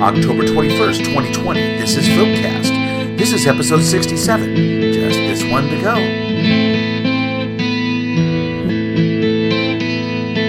[0.00, 1.60] October 21st, 2020.
[1.76, 3.18] This is Filkcast.
[3.18, 4.56] This is episode 67.
[4.94, 5.94] Just this one to go.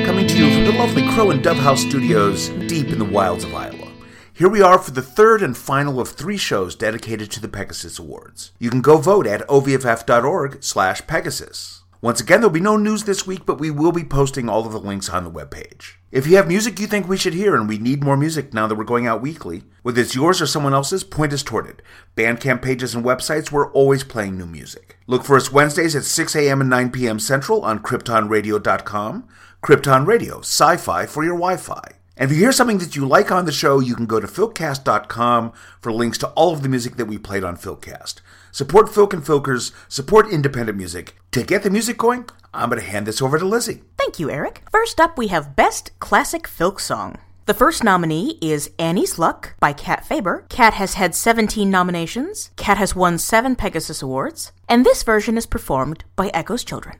[0.05, 3.43] Coming to you from the lovely Crow and Dove House Studios deep in the wilds
[3.43, 3.91] of Iowa.
[4.31, 7.99] Here we are for the third and final of three shows dedicated to the Pegasus
[7.99, 8.53] Awards.
[8.57, 11.80] You can go vote at ovff.org slash Pegasus.
[12.03, 14.71] Once again, there'll be no news this week, but we will be posting all of
[14.71, 15.97] the links on the webpage.
[16.11, 18.65] If you have music you think we should hear, and we need more music now
[18.65, 21.83] that we're going out weekly, whether it's yours or someone else's, point us toward it.
[22.15, 24.97] Bandcamp pages and websites, we're always playing new music.
[25.05, 26.59] Look for us Wednesdays at 6 a.m.
[26.59, 27.19] and 9 p.m.
[27.19, 29.27] Central on KryptonRadio.com.
[29.63, 31.83] Krypton Radio, sci fi for your Wi Fi.
[32.17, 34.25] And if you hear something that you like on the show, you can go to
[34.25, 38.21] filkcast.com for links to all of the music that we played on Filkcast.
[38.51, 41.15] Support Folk and Filkers, support independent music.
[41.31, 43.81] To get the music going, I'm going to hand this over to Lizzie.
[43.97, 44.63] Thank you, Eric.
[44.71, 47.17] First up, we have Best Classic Folk Song.
[47.45, 50.45] The first nominee is Annie's Luck by Cat Faber.
[50.49, 52.51] Cat has had 17 nominations.
[52.55, 54.51] Cat has won 7 Pegasus Awards.
[54.69, 56.99] And this version is performed by Echo's Children.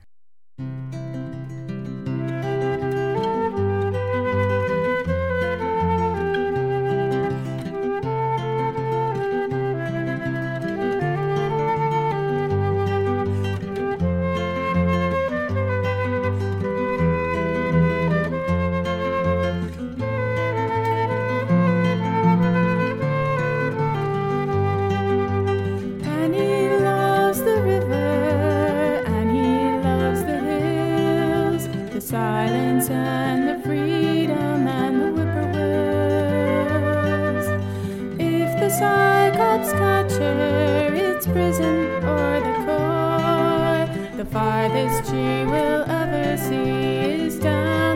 [39.63, 44.17] Cyclops it's prison or the core.
[44.17, 47.90] The farthest she will ever see is down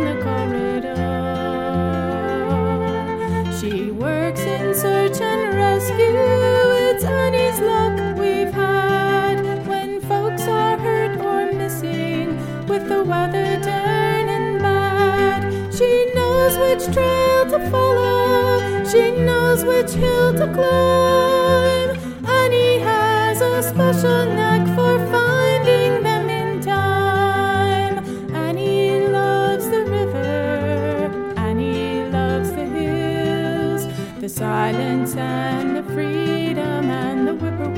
[19.86, 21.90] which hill to climb.
[22.26, 28.00] Annie has a special knack for finding them in time.
[28.34, 31.12] And he loves the river.
[31.38, 33.88] and he loves the hills,
[34.20, 37.78] the silence and the freedom and the whippoorwills.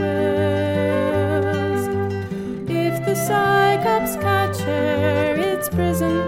[2.69, 6.26] If the cyclops catch her, it's prison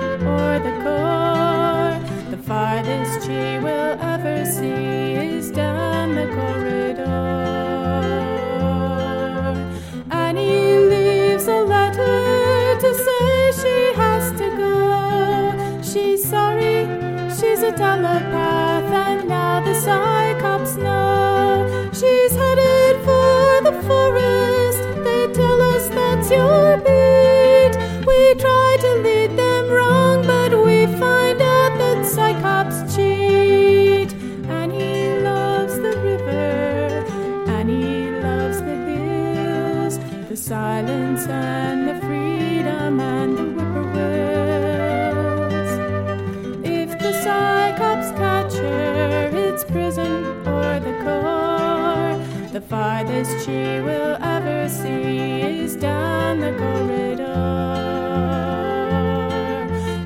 [50.80, 52.50] the core.
[52.52, 57.28] The farthest she will ever see is down the corridor.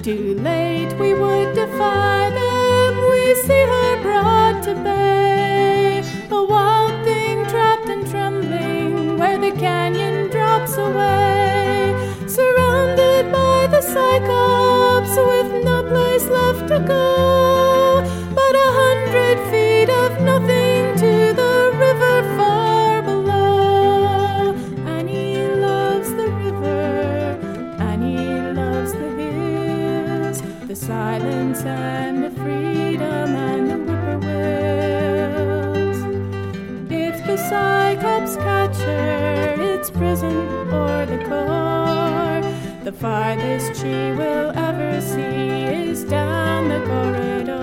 [0.02, 6.04] Too late we would defy them, we see her brought to bay.
[6.32, 11.96] A wild thing trapped and trembling where the canyon drops away.
[12.28, 17.73] Surrounded by the Cyclops with no place left to go.
[43.04, 47.60] Farthest she will ever see is down the corridor.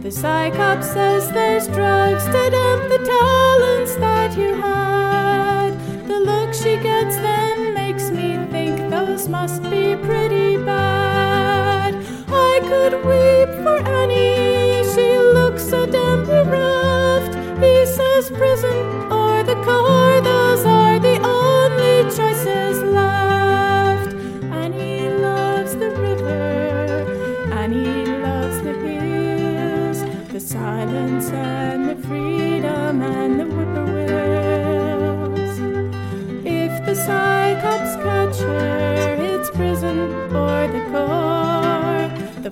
[0.00, 5.72] The Cyclops says there's drugs to dump the talents that you had.
[6.08, 11.94] The look she gets then makes me think those must be pretty bad.
[12.28, 17.34] I could weep for Annie, she looks so damp bereft.
[17.62, 18.85] He says prison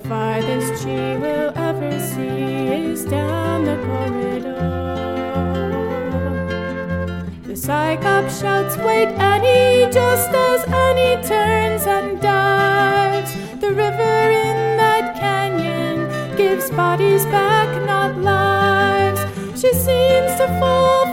[0.08, 4.52] farthest she will ever see is down the corridor.
[7.46, 13.32] The Cyclops shouts, Wait, Annie, just as Annie turns and dives.
[13.60, 19.20] The river in that canyon gives bodies back, not lives.
[19.60, 21.03] She seems to fall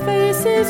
[0.00, 0.69] Cyclops'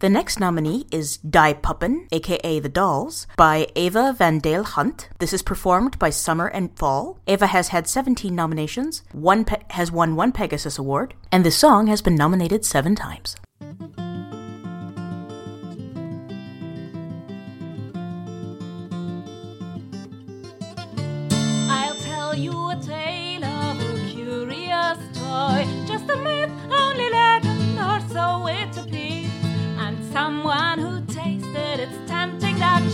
[0.00, 5.08] The next nominee is Die Puppen, aka The Dolls, by Ava Van Daele-Hunt.
[5.18, 7.18] This is performed by Summer and Fall.
[7.26, 11.88] Ava has had 17 nominations, one pe- has won one Pegasus Award, and this song
[11.88, 13.34] has been nominated seven times.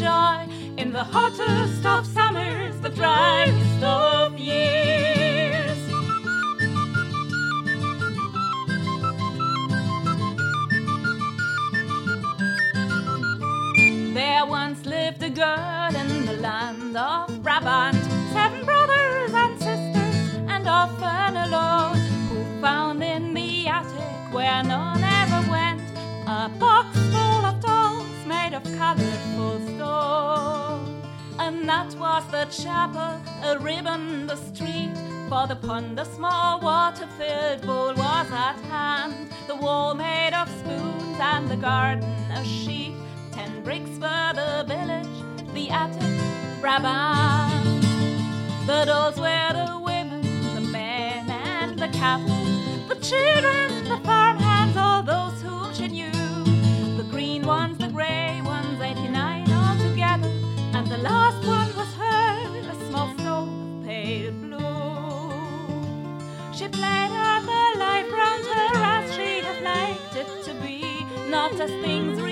[0.04, 5.78] In the hottest of summers, the driest of years.
[14.12, 17.96] There once lived a girl in the land of Brabant,
[18.34, 21.96] seven brothers and sisters, and often alone,
[22.28, 25.80] who found in the attic where none ever went
[26.26, 26.50] a
[28.54, 31.02] of colourful stone.
[31.38, 34.94] And that was the chapel, a ribbon the street.
[35.28, 39.30] For the pond, a small water-filled bowl was at hand.
[39.48, 42.94] The wall made of spoons and the garden a sheet.
[43.32, 47.82] Ten bricks for the village, the attic, Brabant.
[48.66, 50.22] The dolls were the women,
[50.54, 52.44] the men and the cattle,
[52.88, 54.43] the children, the farmhands,
[71.34, 72.23] not as things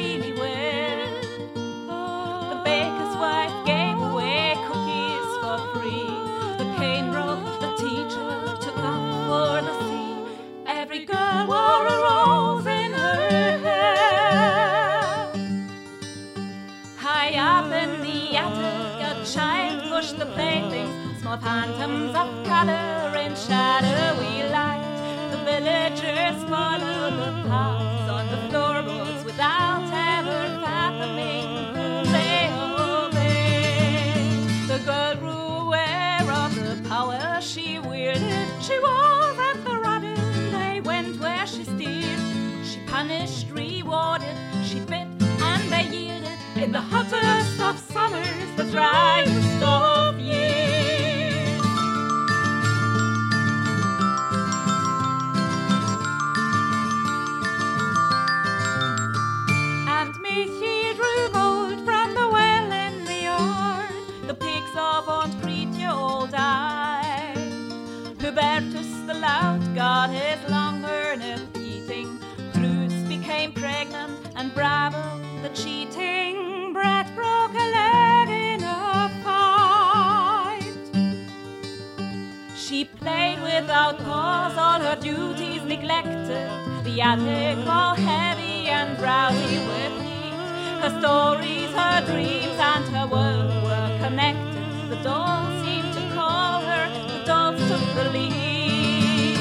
[84.55, 86.51] cause, all her duties neglected.
[86.85, 90.35] The attic all heavy and drowsy with heat.
[90.83, 94.91] Her stories, her dreams, and her world were connected.
[94.91, 99.39] The dolls seemed to call her, the dolls took the lead.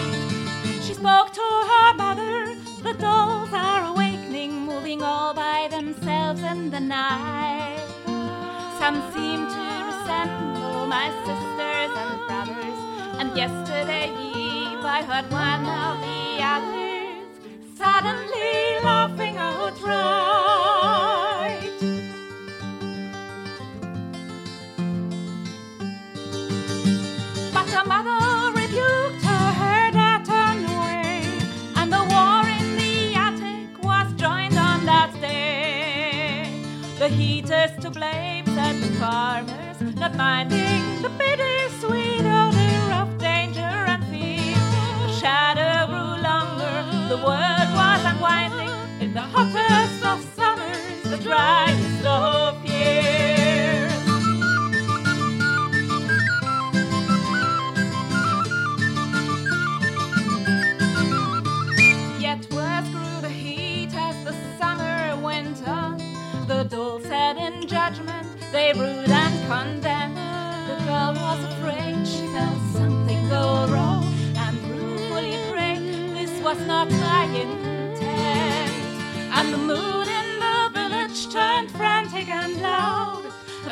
[0.84, 6.80] She spoke to her mother, the dolls are awakening, moving all by themselves in the
[6.80, 7.80] night.
[8.80, 12.80] Some seem to resemble oh, my sisters and brothers,
[13.20, 14.41] and yesterday
[14.84, 17.30] I heard one of the others
[17.78, 19.82] suddenly laughing outright.
[27.54, 29.52] But her mother rebuked her,
[31.76, 36.50] and the war in the attic was joined on that day.
[36.98, 37.10] The
[37.82, 41.10] to blame, said the farmers, not minding the
[49.14, 53.92] the hottest of summers, the driest of years.
[62.22, 65.98] Yet worse grew the heat as the summer went on.
[66.48, 70.16] The dolls said in judgment, they ruled and condemned.
[70.16, 74.06] The girl was afraid she felt something go wrong
[74.38, 77.61] and ruefully prayed this was not my intent.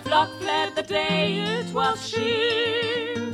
[0.09, 3.31] Flock fled the day it was sheared.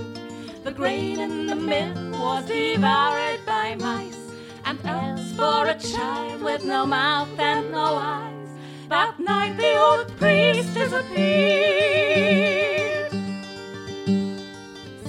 [0.66, 4.26] The grain in the mill was devoured by mice,
[4.66, 8.50] and else for a child with no mouth and no eyes.
[8.90, 11.16] That night the old priest disappeared.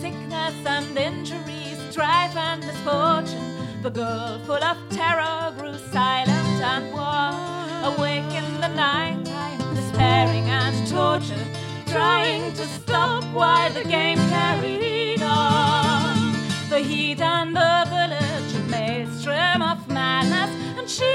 [0.02, 3.82] Sickness and injuries, strife and misfortune.
[3.82, 7.34] The girl, full of terror, grew silent and wan.
[7.90, 9.26] Awake in the night
[9.96, 11.55] despairing and tortured,
[11.96, 16.34] trying to stop while the game carried on.
[16.68, 21.12] The heat and the village, a maelstrom of madness, and she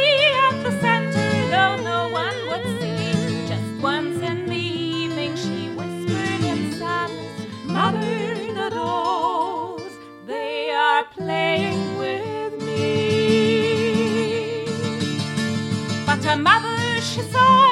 [0.48, 3.48] at the center, though no one would see.
[3.52, 9.94] Just once in the evening, she whispered in sadness, Mother, the dolls,
[10.26, 14.66] they are playing with me.
[16.08, 17.71] But her mother, she sighed,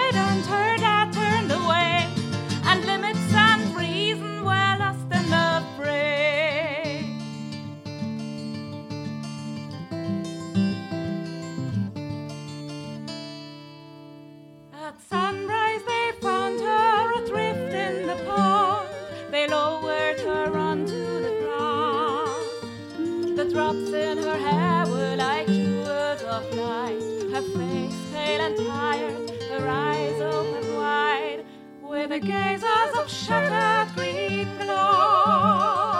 [32.09, 35.98] the gazes of shattered Greek glass.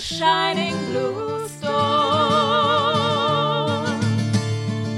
[0.00, 1.70] Shining blue stone.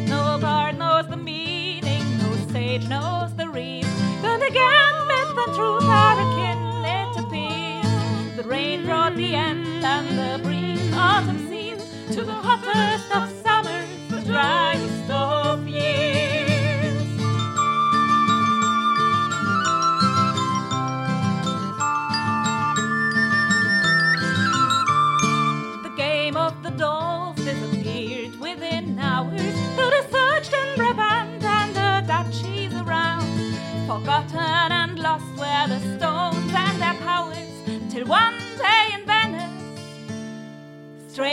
[0.06, 3.90] No bard knows the meaning, no sage knows the reason.
[4.22, 8.36] Then again, myth and truth are akin, it appears.
[8.36, 13.31] The rain brought the end and the brief autumn season to the hottest of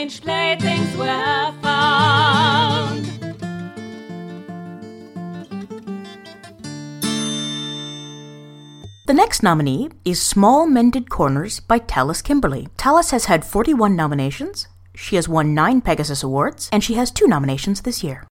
[0.10, 3.06] strange playthings were found.
[9.08, 12.68] The next nominee is Small Mended Corners by Talis Kimberley.
[12.78, 17.28] Talis has had 41 nominations, she has won 9 Pegasus Awards, and she has 2
[17.28, 18.28] nominations this year.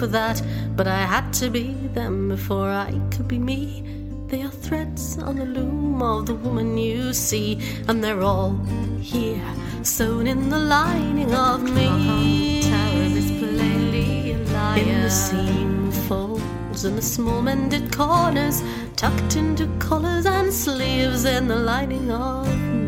[0.00, 0.42] For that.
[0.76, 3.84] But I had to be them before I could be me.
[4.28, 8.56] They are threads on the loom of the woman you see, and they're all
[9.00, 9.52] here,
[9.82, 12.62] sewn in the lining of me.
[12.62, 18.62] Tower is plainly aligned in the seam folds and the small mended corners,
[18.96, 22.79] tucked into collars and sleeves in the lining of me.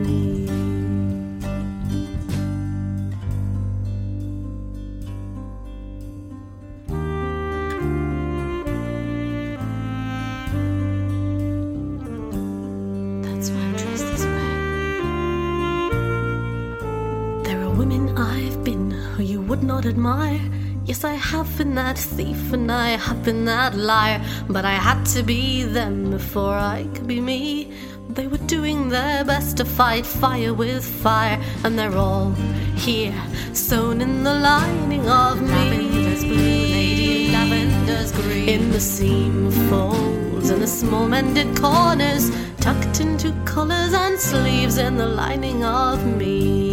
[21.53, 24.25] Have been that thief and I have been that liar.
[24.49, 27.71] But I had to be them before I could be me.
[28.09, 32.31] They were doing their best to fight fire with fire, and they're all
[32.75, 35.49] here, sewn in the lining of me.
[35.51, 38.49] Lavender's blue, lady, lavender's green.
[38.49, 42.31] In the seam folds and the small mended corners,
[42.61, 46.72] tucked into collars and sleeves in the lining of me.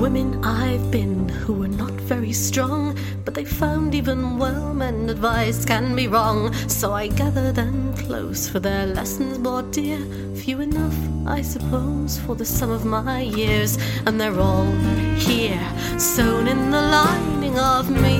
[0.00, 5.64] Women I've been who were not very strong, but they found even well men advice
[5.64, 6.52] can be wrong.
[6.68, 9.98] So I gather them close for their lessons bought dear.
[10.34, 14.72] Few enough, I suppose, for the sum of my years, and they're all
[15.16, 15.66] here,
[15.98, 18.16] sewn in the lining of me.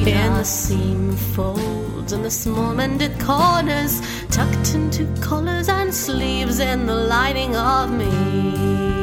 [0.00, 1.16] In the seam
[2.12, 8.99] and the small mended corners, tucked into collars and sleeves in the lining of me.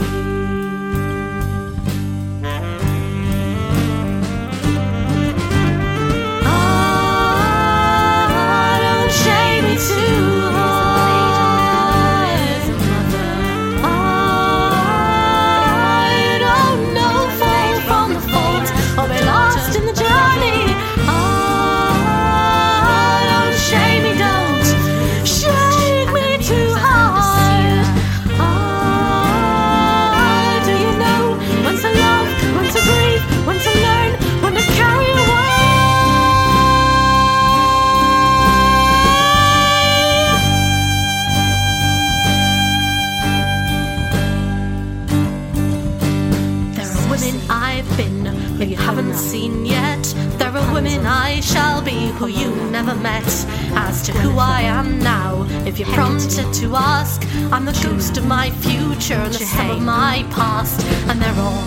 [52.18, 53.28] Who you never met.
[53.76, 58.26] As to who I am now, if you're prompted to ask, I'm the ghost of
[58.26, 60.84] my future and the sum of my past.
[61.08, 61.66] And they're all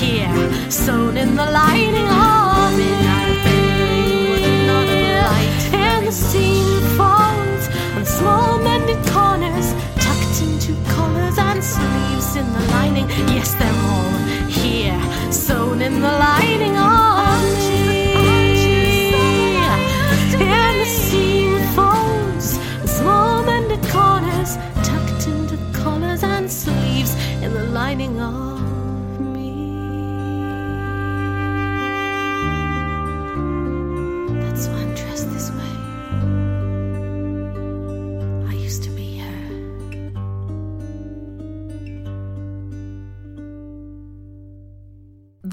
[0.00, 2.92] here, sewn in the lining of me.
[5.72, 7.64] And the seam folds
[7.96, 9.72] and small mended corners,
[10.04, 13.08] tucked into collars and sleeves in the lining.
[13.34, 13.75] Yes, they're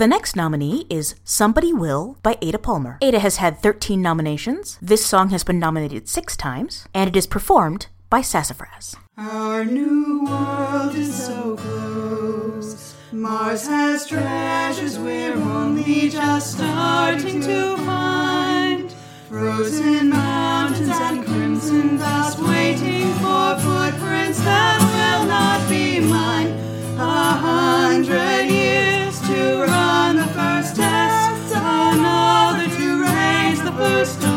[0.04, 2.98] The next nominee is Somebody Will by Ada Palmer.
[3.02, 4.78] Ada has had 13 nominations.
[4.82, 8.98] This song has been nominated six times, and it is performed by Sassafras.
[9.18, 12.96] Our new world is so close.
[13.14, 18.94] Mars has treasures we're only just starting to find.
[19.30, 26.48] Frozen mountains and crimson dust waiting for footprints that will not be mine.
[27.00, 28.93] A hundred years
[29.28, 34.33] to run the first test, another to raise the first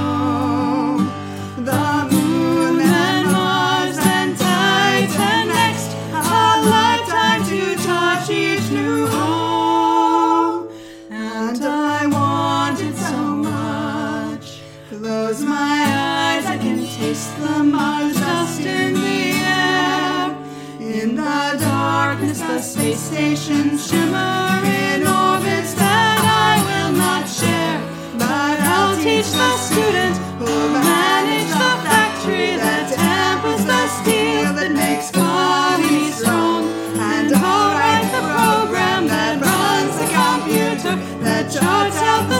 [22.66, 27.79] space station shimmer in orbits that I will not share.
[28.18, 35.12] But I'll teach the students who manage the factory that tempers the steel that makes
[35.12, 36.66] bodies strong.
[36.98, 42.36] And I'll write the program that runs the computer that charts out the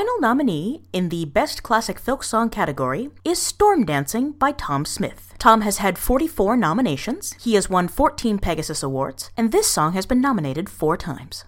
[0.00, 5.34] final nominee in the Best Classic Folk Song category is Storm Dancing by Tom Smith.
[5.38, 10.06] Tom has had 44 nominations, he has won 14 Pegasus Awards, and this song has
[10.06, 11.44] been nominated four times.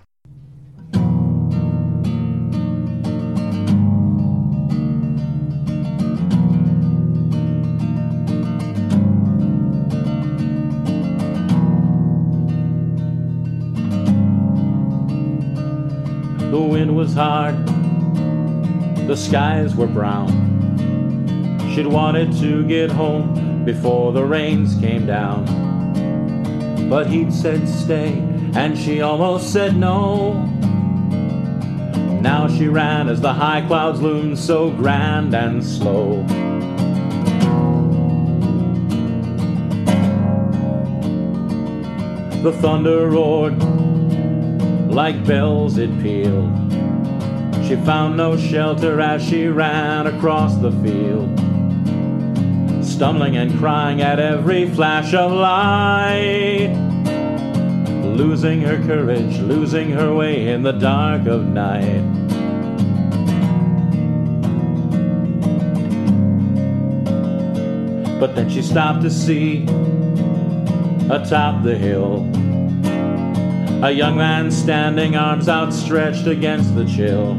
[16.51, 17.82] The wind was hard
[19.07, 20.31] the skies were brown.
[21.75, 26.89] She'd wanted to get home before the rains came down.
[26.89, 28.13] But he'd said stay,
[28.55, 30.35] and she almost said no.
[32.21, 36.23] Now she ran as the high clouds loomed so grand and slow.
[42.43, 43.63] The thunder roared
[44.93, 46.72] like bells it pealed.
[47.73, 51.31] She found no shelter as she ran across the field,
[52.85, 56.75] stumbling and crying at every flash of light,
[58.05, 62.03] losing her courage, losing her way in the dark of night.
[68.21, 69.63] But then she stopped to see
[71.09, 72.29] atop the hill
[73.83, 77.35] a young man standing, arms outstretched against the chill,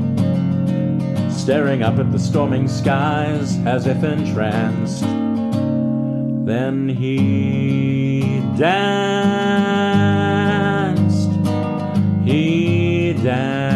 [1.44, 5.02] staring up at the storming skies as if entranced.
[6.46, 8.72] Then he danced,
[12.24, 13.68] he danced.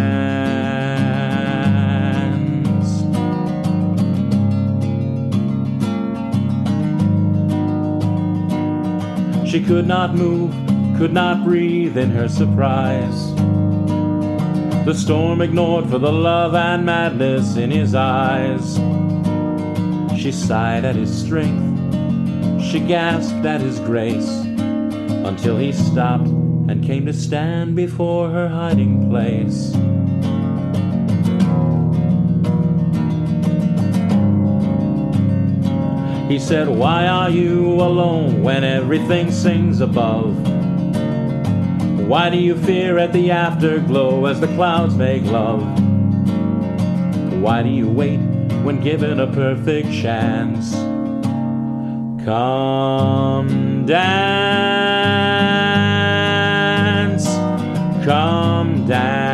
[9.52, 10.54] She could not move,
[10.98, 13.27] could not breathe in her surprise.
[14.88, 18.76] The storm ignored for the love and madness in his eyes.
[20.18, 24.30] She sighed at his strength, she gasped at his grace,
[25.26, 29.74] until he stopped and came to stand before her hiding place.
[36.32, 40.57] He said, Why are you alone when everything sings above?
[42.08, 45.60] Why do you fear at the afterglow as the clouds make love?
[47.42, 48.22] Why do you wait
[48.64, 50.74] when given a perfect chance?
[52.24, 54.16] Come dance,
[58.06, 59.28] come dance.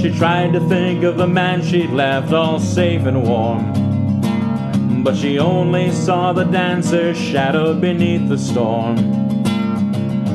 [0.00, 3.73] She tried to think of the man she'd left all safe and warm.
[5.04, 8.96] But she only saw the dancer's shadow beneath the storm.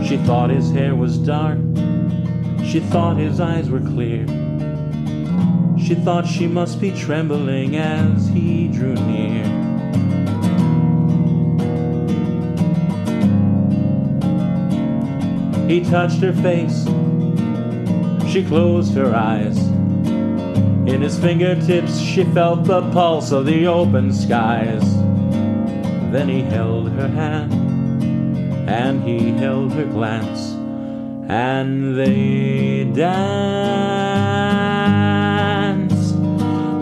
[0.05, 1.57] She thought his hair was dark.
[2.63, 4.27] She thought his eyes were clear.
[5.79, 9.43] She thought she must be trembling as he drew near.
[15.67, 16.85] He touched her face.
[18.31, 19.78] She closed her eyes.
[20.89, 24.83] In his fingertips, she felt the pulse of the open skies.
[26.11, 27.53] Then he held her hand,
[28.67, 30.55] and he held her glance,
[31.29, 33.05] and they danced.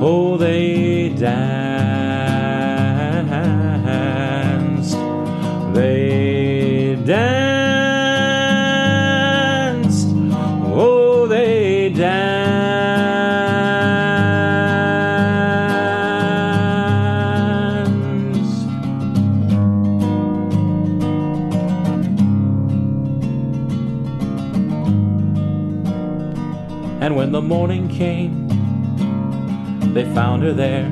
[0.01, 1.66] Oh, they danced.
[27.47, 28.45] Morning came,
[29.93, 30.89] they found her there,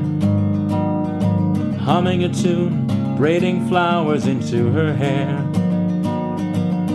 [1.79, 2.87] humming a tune,
[3.17, 5.37] braiding flowers into her hair.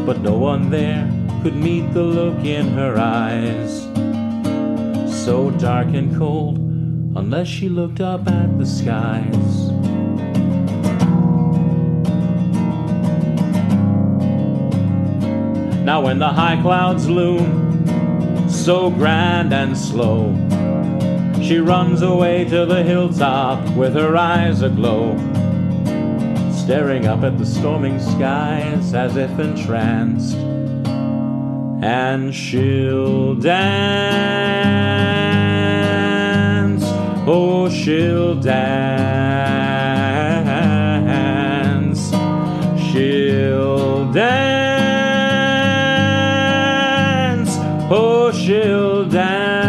[0.07, 1.07] But no one there
[1.43, 3.83] could meet the look in her eyes,
[5.25, 6.57] so dark and cold,
[7.17, 9.69] unless she looked up at the skies.
[15.85, 17.70] Now, when the high clouds loom,
[18.65, 20.35] so grand and slow.
[21.43, 25.17] She runs away to the hilltop with her eyes aglow,
[26.53, 30.37] staring up at the storming skies as if entranced.
[31.83, 33.63] And she'll dance,
[37.27, 38.61] oh, she'll dance,
[42.93, 44.60] she'll dance,
[47.91, 49.60] oh, she'll dance,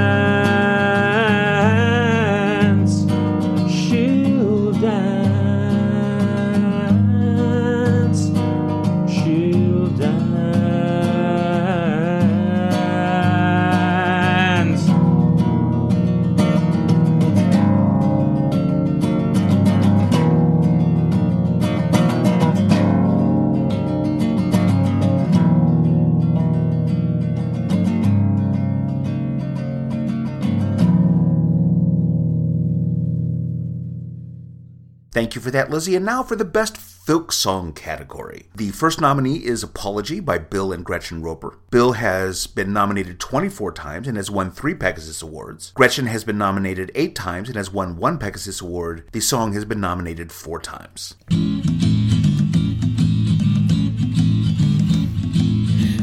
[35.32, 35.96] Thank you for that, Lizzie.
[35.96, 38.48] And now for the best folk song category.
[38.54, 41.58] The first nominee is Apology by Bill and Gretchen Roper.
[41.70, 45.72] Bill has been nominated 24 times and has won three Pegasus Awards.
[45.72, 49.06] Gretchen has been nominated eight times and has won one Pegasus Award.
[49.14, 51.16] The song has been nominated four times.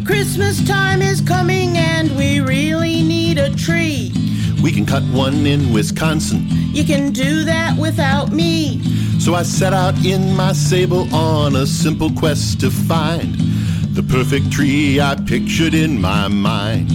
[0.07, 4.11] Christmas time is coming and we really need a tree.
[4.63, 6.47] We can cut one in Wisconsin.
[6.49, 8.83] You can do that without me.
[9.21, 13.35] So I set out in my sable on a simple quest to find
[13.95, 16.91] the perfect tree I pictured in my mind.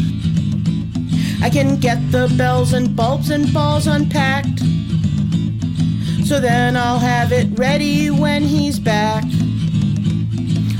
[1.41, 4.59] I can get the bells and bulbs and balls unpacked.
[6.25, 9.25] So then I'll have it ready when he's back.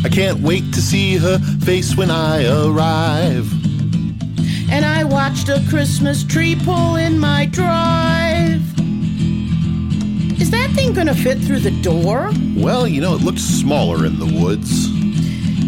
[0.05, 3.51] I can't wait to see her face when I arrive.
[4.73, 8.59] And I watched a Christmas tree pull in my drive.
[10.41, 12.31] Is that thing gonna fit through the door?
[12.55, 14.89] Well, you know, it looked smaller in the woods.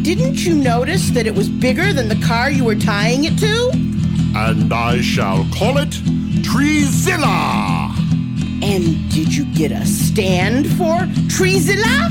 [0.01, 3.69] Didn't you notice that it was bigger than the car you were tying it to?
[4.35, 5.91] And I shall call it
[6.41, 7.95] Treezilla!
[8.63, 10.95] And did you get a stand for
[11.29, 12.09] Treezilla?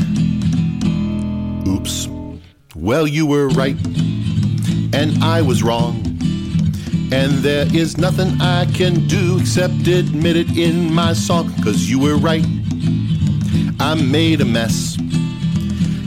[1.66, 2.08] Oops.
[2.76, 3.76] Well, you were right,
[4.94, 6.03] and I was wrong.
[7.14, 12.00] And there is nothing I can do except admit it in my song, cause you
[12.00, 12.44] were right.
[13.78, 14.98] I made a mess.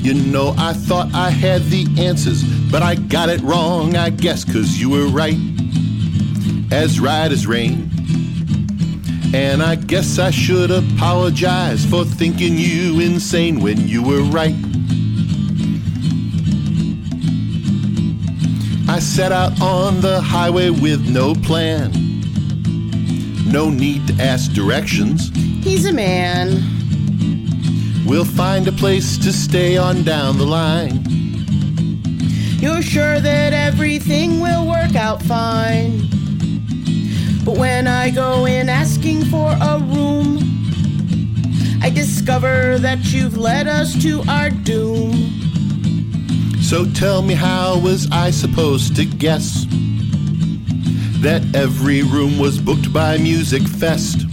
[0.04, 4.44] You know, I thought I had the answers, but I got it wrong, I guess,
[4.44, 5.38] cause you were right.
[6.74, 7.90] As right as rain.
[9.34, 14.56] And I guess I should apologize for thinking you insane when you were right.
[18.98, 21.92] I set out on the highway with no plan.
[23.46, 25.30] No need to ask directions.
[25.64, 26.64] He's a man.
[28.08, 31.04] We'll find a place to stay on down the line.
[32.60, 36.00] You're sure that everything will work out fine.
[37.46, 40.40] But when I go in asking for a room,
[41.84, 45.47] I discover that you've led us to our doom.
[46.68, 49.66] So tell me, how was I supposed to guess
[51.22, 54.26] that every room was booked by Music Fest?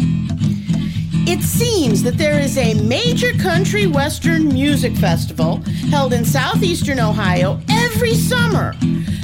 [1.28, 7.60] It seems that there is a major country western music festival held in southeastern Ohio
[7.70, 8.74] every summer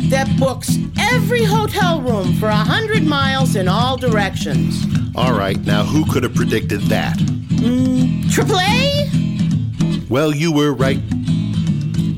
[0.09, 4.87] that books every hotel room for a hundred miles in all directions.
[5.17, 7.19] All right, now who could have predicted that?
[7.19, 10.07] Mm, triple A?
[10.09, 11.01] Well, you were right,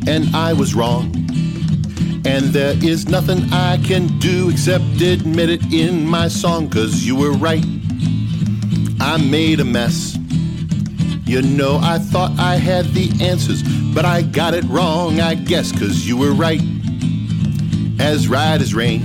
[0.06, 1.14] and I was wrong.
[2.24, 7.16] And there is nothing I can do except admit it in my song, cause you
[7.16, 7.64] were right.
[9.00, 10.16] I made a mess.
[11.24, 13.62] You know, I thought I had the answers,
[13.94, 16.60] but I got it wrong, I guess, cause you were right.
[17.98, 19.02] As right as rain.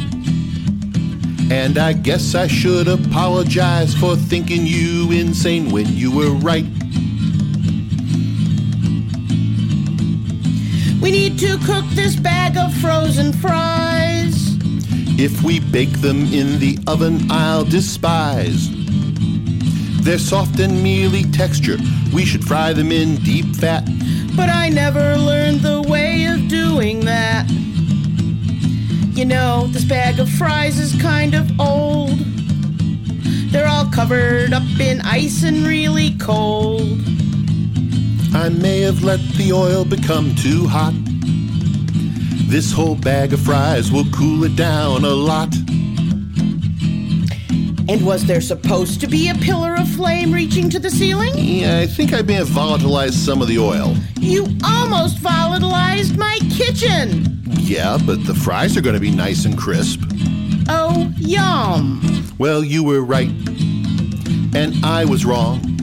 [1.49, 6.65] And I guess I should apologize for thinking you insane when you were right.
[11.07, 14.57] We need to cook this bag of frozen fries.
[15.17, 18.67] If we bake them in the oven, I'll despise.
[20.03, 21.77] Their soft and mealy texture,
[22.13, 23.85] we should fry them in deep fat.
[24.35, 27.49] But I never learned the way of doing that.
[29.15, 32.19] You know, this bag of fries is kind of old.
[33.53, 37.16] They're all covered up in ice and really cold.
[38.37, 40.93] I may have let the oil become too hot.
[42.47, 45.53] This whole bag of fries will cool it down a lot.
[47.89, 51.33] And was there supposed to be a pillar of flame reaching to the ceiling?
[51.35, 53.95] Yeah, I think I may have volatilized some of the oil.
[54.19, 57.41] You almost volatilized my kitchen!
[57.47, 59.99] Yeah, but the fries are going to be nice and crisp.
[60.69, 62.33] Oh, yum!
[62.37, 63.31] Well, you were right,
[64.55, 65.76] and I was wrong.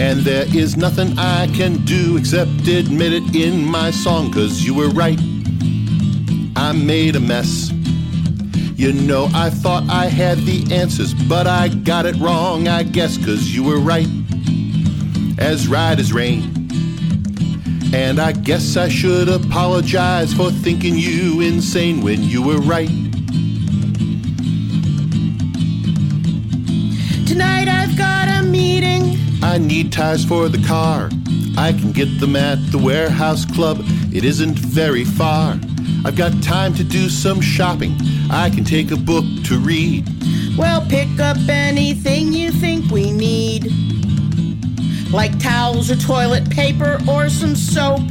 [0.00, 4.72] And there is nothing I can do except admit it in my song, cause you
[4.72, 5.20] were right.
[6.56, 7.70] I made a mess.
[8.76, 13.18] You know, I thought I had the answers, but I got it wrong, I guess,
[13.18, 14.08] cause you were right.
[15.38, 16.44] As right as rain.
[17.92, 23.09] And I guess I should apologize for thinking you insane when you were right.
[29.50, 31.10] I need tires for the car.
[31.58, 33.78] I can get them at the warehouse club.
[34.14, 35.58] It isn't very far.
[36.04, 37.96] I've got time to do some shopping.
[38.30, 40.08] I can take a book to read.
[40.56, 43.72] Well, pick up anything you think we need.
[45.10, 48.02] like towels or toilet paper or some soap.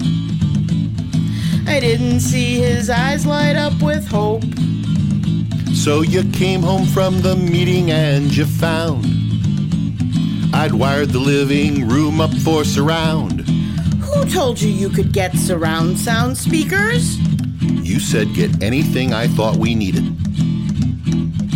[1.67, 4.43] I didn't see his eyes light up with hope.
[5.73, 9.28] So you came home from the meeting and you found
[10.53, 13.41] I'd wired the living room up for surround.
[14.01, 17.17] Who told you you could get surround sound speakers?
[17.61, 20.05] You said get anything I thought we needed.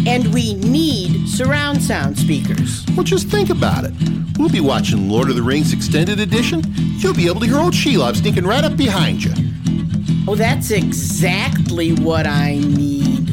[0.08, 2.86] And we need surround sound speakers.
[2.96, 3.94] Well, just think about it.
[4.38, 6.62] We'll be watching Lord of the Rings Extended Edition.
[6.98, 9.32] You'll be able to hear old Shelob sneaking right up behind you.
[10.28, 13.28] Oh, that's exactly what I need.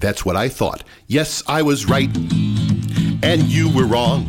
[0.00, 0.84] That's what I thought.
[1.06, 2.10] Yes, I was right.
[3.22, 4.26] And you were wrong.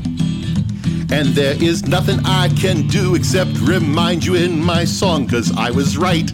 [1.12, 5.72] And there is nothing I can do except remind you in my song, cause I
[5.72, 6.32] was right.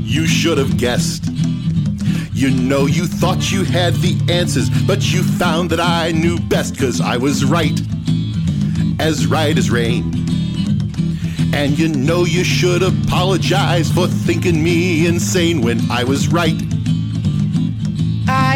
[0.00, 1.24] You should have guessed.
[2.32, 6.78] You know, you thought you had the answers, but you found that I knew best,
[6.78, 7.80] cause I was right.
[8.98, 10.12] As right as rain.
[11.54, 16.71] And you know you should apologize for thinking me insane when I was right.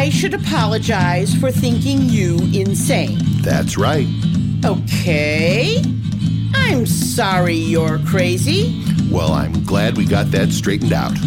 [0.07, 3.19] I should apologize for thinking you insane.
[3.41, 4.07] That's right.
[4.63, 5.83] Okay.
[6.55, 8.85] I'm sorry you're crazy.
[9.11, 11.11] Well, I'm glad we got that straightened out.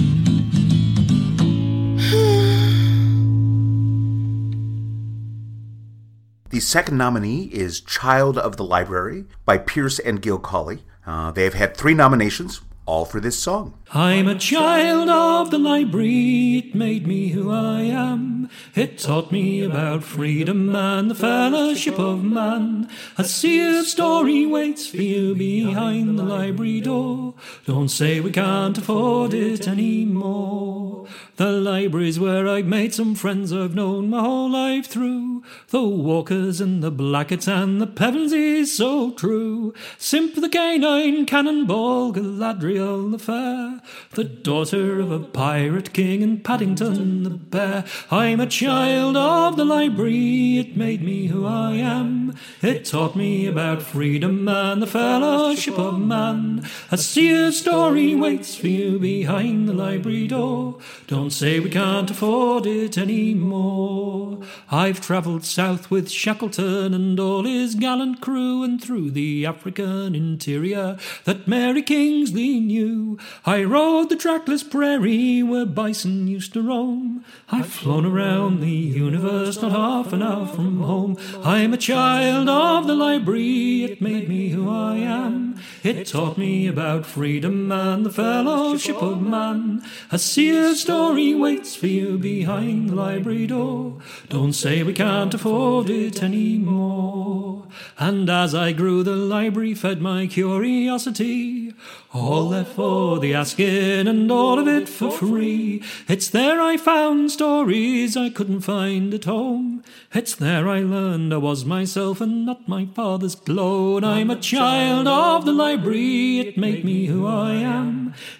[6.48, 10.84] The second nominee is Child of the Library by Pierce and Gil Colley.
[11.06, 13.72] Uh, they have had three nominations, all for this song.
[13.92, 18.50] I'm a child of the library, it made me who I am.
[18.74, 22.90] It taught me about freedom and the fellowship of man.
[23.16, 27.34] A sea of story waits for you behind the library door.
[27.64, 31.06] Don't say we can't afford it anymore.
[31.36, 35.29] The library's where I've made some friends I've known my whole life through.
[35.68, 39.74] The Walkers and the Blacketts and the Pevensies so true.
[39.98, 43.80] Simp the canine, Cannonball, Galadriel the fair.
[44.12, 47.84] The daughter of a pirate king and Paddington the bear.
[48.10, 52.34] I'm a child of the library, it made me who I am.
[52.62, 56.66] It taught me about freedom and the fellowship of man.
[56.90, 60.78] A of story waits for you behind the library door.
[61.06, 64.40] Don't say we can't afford it anymore.
[64.70, 70.98] I've travelled south with Shackleton and all his gallant crew, and through the African interior
[71.24, 73.18] that Mary Kingsley knew.
[73.46, 77.24] I rode the trackless prairie where bison used to roam.
[77.50, 81.16] I've flown around the universe, not half an hour from home.
[81.44, 85.60] I'm a child of the library, it made me who I am.
[85.82, 89.82] It taught me about freedom and the fellowship of man.
[90.10, 93.98] A sea of story waits for you behind the library door.
[94.28, 97.66] Don't say we can't afford it anymore.
[97.98, 101.74] And as I grew, the library fed my curiosity.
[102.12, 105.82] All there for the asking, and all of it for free.
[106.08, 109.84] It's there I found stories I couldn't find at home.
[110.12, 114.02] It's there I learned I was myself and not my father's clone.
[114.02, 117.69] I'm a child of the library, it made me who I am.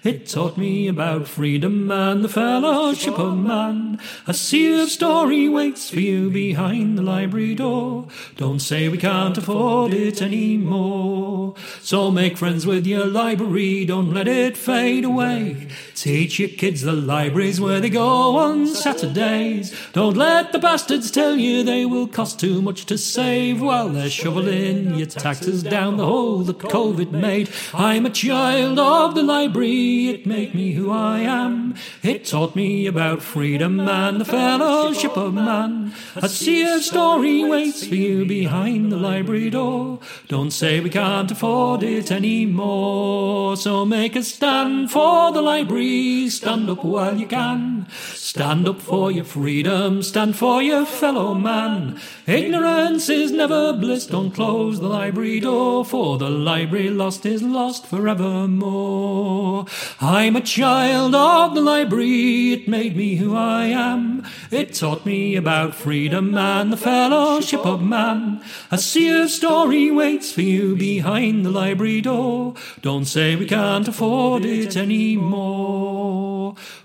[0.03, 3.99] It taught me about freedom and the fellowship of man.
[4.27, 8.07] A sea of story waits for you behind the library door.
[8.37, 11.55] Don't say we can't afford it anymore.
[11.81, 15.67] So make friends with your library, don't let it fade away.
[16.01, 19.71] Teach your kids the libraries where they go on Saturdays.
[19.93, 24.09] Don't let the bastards tell you they will cost too much to save while they're
[24.09, 27.51] shoveling your taxes down the hole that COVID made.
[27.71, 31.75] I'm a child of the library, it made me who I am.
[32.01, 35.93] It taught me about freedom and the fellowship of man.
[36.15, 39.99] A sea of story waits for you behind the library door.
[40.27, 43.55] Don't say we can't afford it anymore.
[43.55, 45.90] So make a stand for the library,
[46.29, 47.87] stand up while you can.
[48.13, 51.99] Stand up for your freedom, stand for your fellow man.
[52.25, 57.85] Ignorance is never bliss, don't close the library door, for the library lost is lost
[57.87, 59.65] forevermore.
[59.99, 64.25] I'm a child of the library, it made me who I am.
[64.49, 68.41] It taught me about freedom and the fellowship of man.
[68.69, 72.53] A sea story waits for you behind the library door.
[72.81, 75.70] Don't say we can't afford it anymore.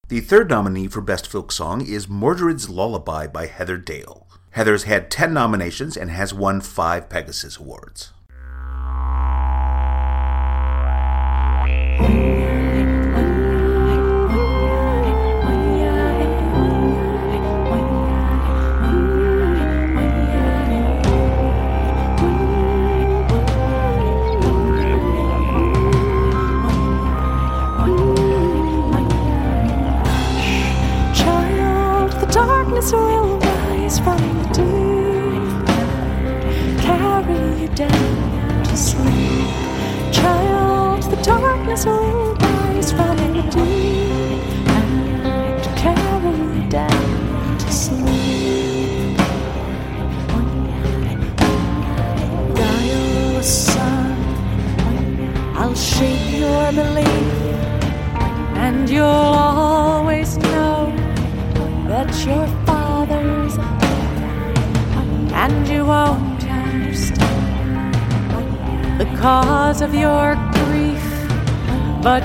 [0.09, 4.27] The third nominee for Best Folk Song is Mordred's Lullaby by Heather Dale.
[4.51, 8.13] Heather's had 10 nominations and has won 5 Pegasus Awards.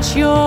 [0.00, 0.37] touch your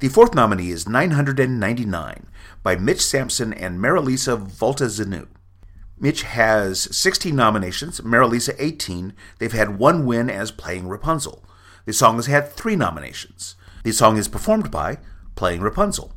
[0.00, 2.26] The fourth nominee is 999
[2.62, 5.28] by Mitch Sampson and Marilisa Valtazanou.
[5.98, 9.12] Mitch has 16 nominations, Marilisa 18.
[9.38, 11.44] They've had one win as playing Rapunzel.
[11.84, 13.54] The song has had three nominations.
[13.84, 14.98] The song is performed by
[15.36, 16.12] Playing Rapunzel.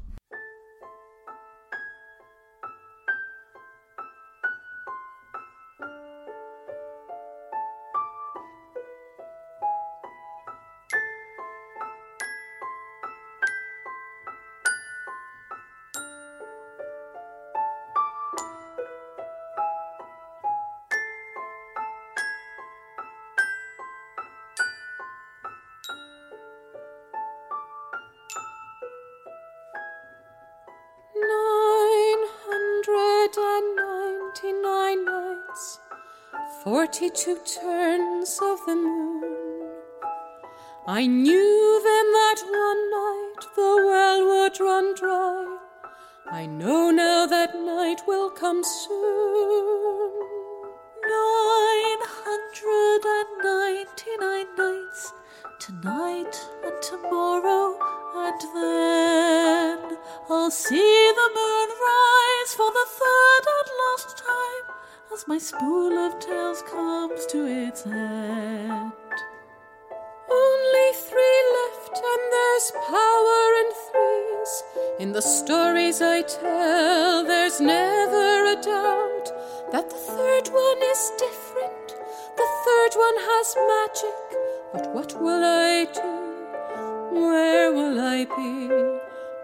[88.18, 88.68] I be?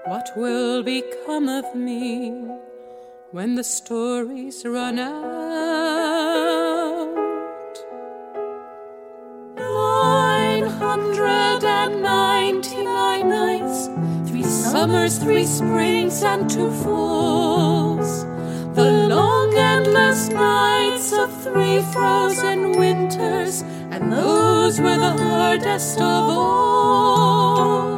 [0.10, 2.32] What will become of me
[3.30, 5.14] when the stories run out?
[9.56, 13.90] Nine hundred and ninety-nine nights,
[14.28, 18.26] three summers, three springs, and two falls.
[18.74, 23.62] The long endless nights of three frozen winters,
[23.92, 27.93] and those were the hardest of all.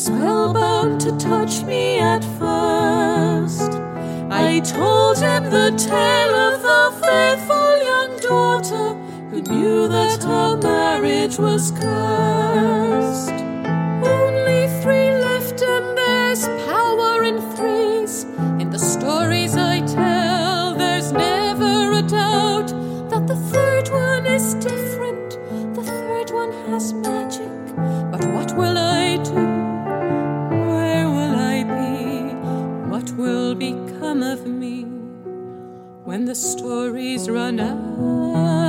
[0.00, 3.72] Spellbound to touch me at first.
[4.30, 8.94] I told him the tale of the faithful young daughter
[9.30, 13.49] who knew that her marriage was cursed.
[36.10, 38.59] When the stories run out?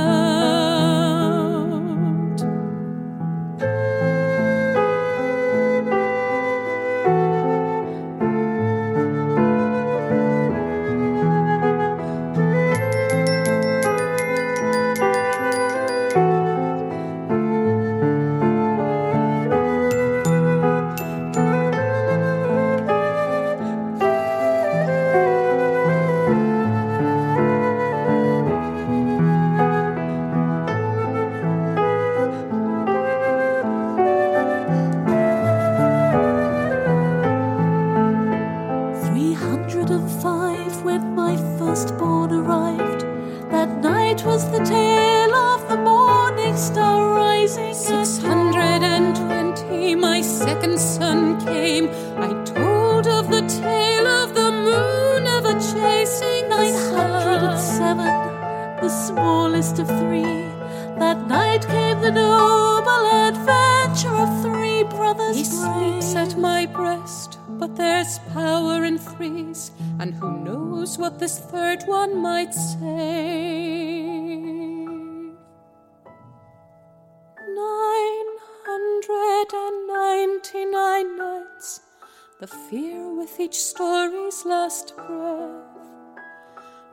[82.42, 85.62] The fear with each story's last breath.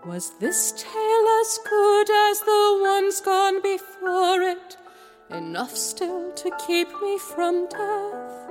[0.06, 4.78] Was this tale as good as the ones gone before it?
[5.32, 8.48] Enough still to keep me from death?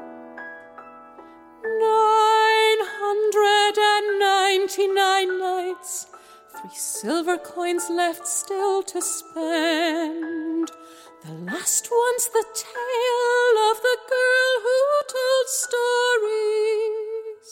[1.63, 6.09] Nine hundred and ninety-nine nights,
[6.51, 10.73] three silver coins left still to spend.
[11.29, 14.79] The last one's the tale of the girl who
[15.13, 17.49] told stories.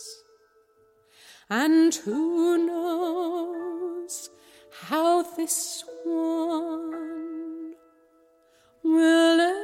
[1.51, 4.31] And who knows
[4.89, 7.75] how this one
[8.83, 9.57] will end?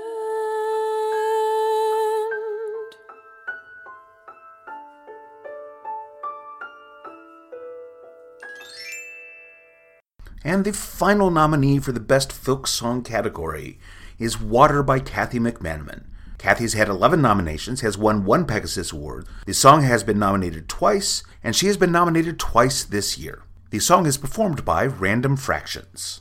[10.44, 13.78] And the final nominee for the Best Folk Song category
[14.22, 16.04] is Water by Kathy McManaman.
[16.38, 19.26] Kathy's had 11 nominations, has won one Pegasus Award.
[19.46, 23.42] The song has been nominated twice, and she has been nominated twice this year.
[23.70, 26.20] The song is performed by Random Fractions.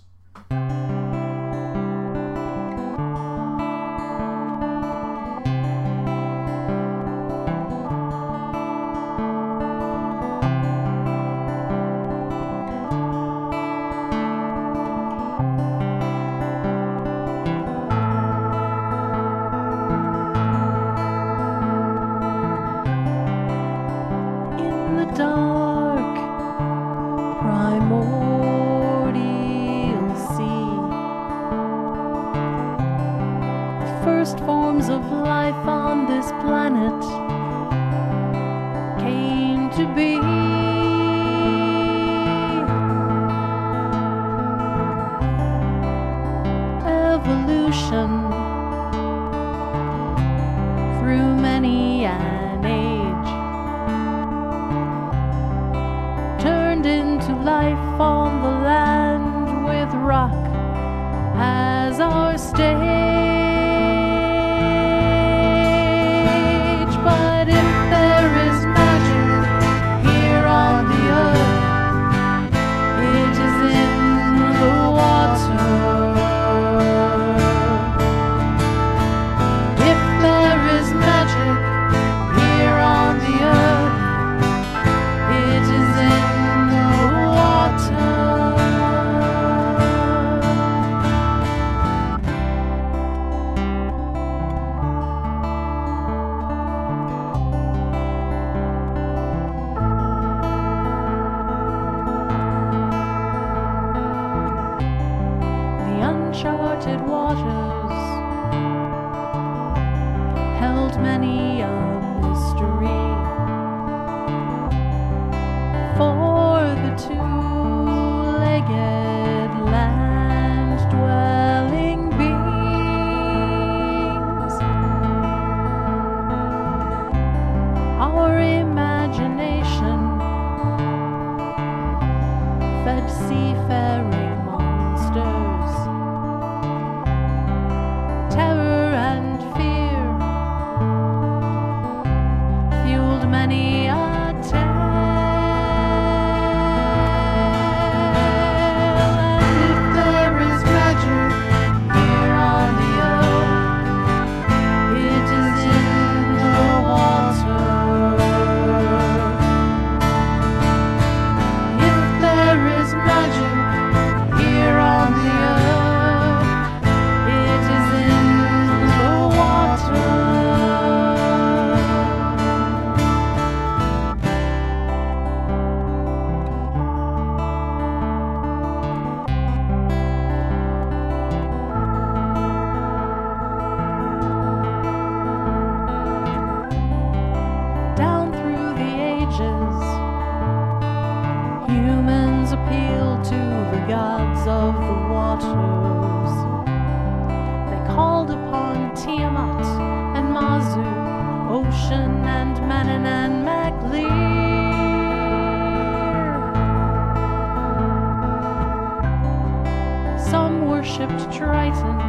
[210.91, 211.99] worshipped Triton.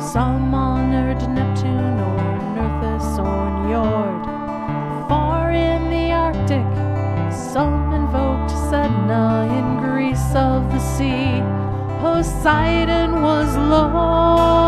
[0.00, 2.18] Some honored Neptune or
[2.54, 4.24] Nerthus or Njord.
[5.08, 6.66] Far in the Arctic,
[7.32, 11.42] some invoked Sedna in Greece of the sea.
[12.00, 14.65] Poseidon was Lord.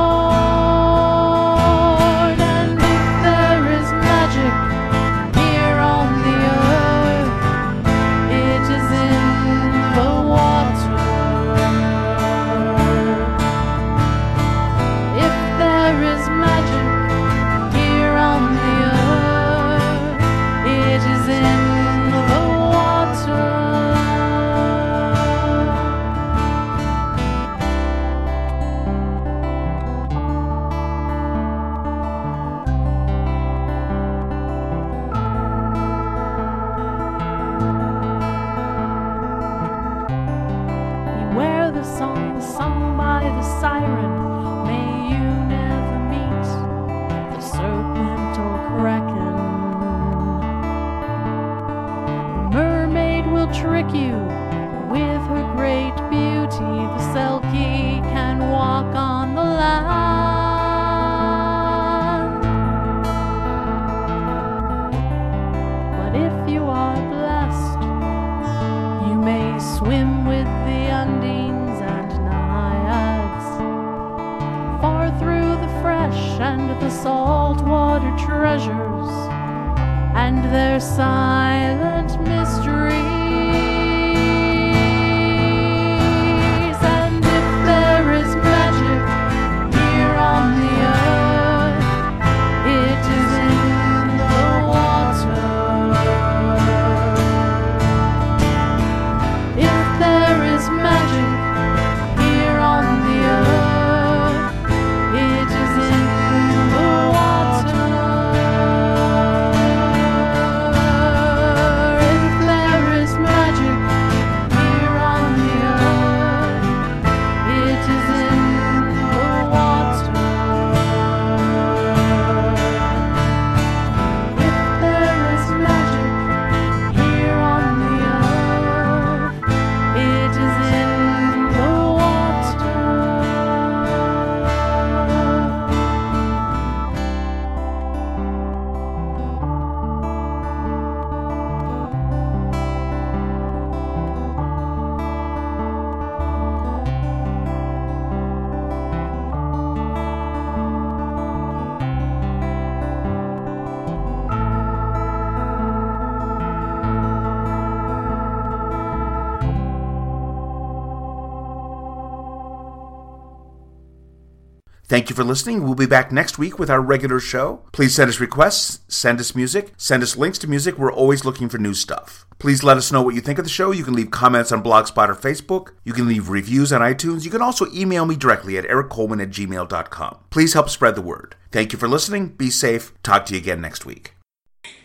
[164.89, 165.65] Thank you for listening.
[165.65, 167.63] We'll be back next week with our regular show.
[167.73, 170.79] Please send us requests, send us music, send us links to music.
[170.79, 172.25] We're always looking for new stuff.
[172.39, 173.71] Please let us know what you think of the show.
[173.71, 175.73] You can leave comments on Blogspot or Facebook.
[175.85, 177.27] You can leave reviews on iTunes.
[177.27, 180.19] You can also email me directly at ericcoleman at gmail.com.
[180.31, 181.37] Please help spread the word.
[181.53, 182.29] Thank you for listening.
[182.29, 182.95] Be safe.
[183.03, 184.15] Talk to you again next week.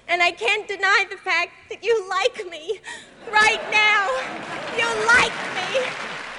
[0.09, 2.81] And I can't deny the fact that you like me
[3.31, 4.09] right now.
[4.77, 6.32] You like me.